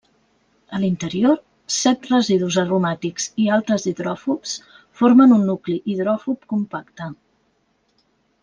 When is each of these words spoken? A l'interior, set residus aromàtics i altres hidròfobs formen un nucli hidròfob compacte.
A 0.77 0.79
l'interior, 0.83 1.35
set 1.75 2.07
residus 2.13 2.57
aromàtics 2.63 3.27
i 3.45 3.47
altres 3.57 3.85
hidròfobs 3.91 4.57
formen 5.03 5.37
un 5.39 5.47
nucli 5.53 5.77
hidròfob 5.93 6.49
compacte. 6.55 7.13